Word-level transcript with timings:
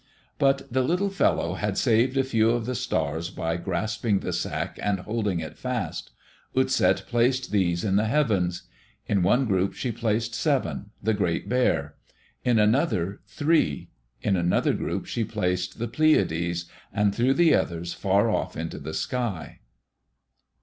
But 0.39 0.63
the 0.73 0.81
little 0.81 1.11
fellow 1.11 1.53
had 1.53 1.77
saved 1.77 2.17
a 2.17 2.23
few 2.23 2.49
of 2.49 2.65
the 2.65 2.73
stars 2.73 3.29
by 3.29 3.55
grasping 3.57 4.19
the 4.21 4.33
sack 4.33 4.79
and 4.81 5.01
holding 5.01 5.39
it 5.41 5.59
fast. 5.59 6.09
Utset 6.55 7.05
placed 7.05 7.51
these 7.51 7.83
in 7.83 7.97
the 7.97 8.07
heavens. 8.07 8.63
In 9.05 9.21
one 9.21 9.45
group 9.45 9.75
she 9.75 9.91
placed 9.91 10.33
seven 10.33 10.89
the 11.03 11.13
great 11.13 11.47
bear. 11.47 11.97
In 12.43 12.57
another, 12.57 13.21
three. 13.27 13.91
In 14.23 14.35
another 14.35 14.73
group 14.73 15.05
she 15.05 15.23
placed 15.23 15.77
the 15.77 15.87
Pleiades, 15.87 16.65
and 16.91 17.13
threw 17.13 17.31
the 17.35 17.53
others 17.53 17.93
far 17.93 18.27
off 18.31 18.57
into 18.57 18.79
the 18.79 18.95
sky. 18.95 19.59